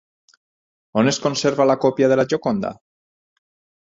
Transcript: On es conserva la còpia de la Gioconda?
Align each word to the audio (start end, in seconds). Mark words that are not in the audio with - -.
On 1.01 1.09
es 1.11 1.19
conserva 1.25 1.67
la 1.71 1.75
còpia 1.83 2.09
de 2.13 2.17
la 2.21 2.27
Gioconda? 2.31 2.75